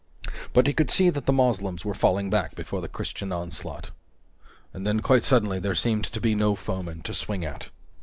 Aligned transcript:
But 0.53 0.65
he 0.65 0.73
could 0.73 0.89
see 0.89 1.11
that 1.11 1.27
the 1.27 1.31
Moslems 1.31 1.85
were 1.85 1.93
falling 1.93 2.31
back 2.31 2.55
before 2.55 2.81
the 2.81 2.87
Christian 2.89 3.31
onslaught. 3.31 3.91
And 4.73 4.87
then, 4.87 5.01
quite 5.01 5.21
suddenly, 5.21 5.59
there 5.59 5.75
seemed 5.75 6.05
to 6.05 6.19
be 6.19 6.33
no 6.33 6.55
foeman 6.55 7.03
to 7.03 7.13
swing 7.13 7.45
at. 7.45 7.69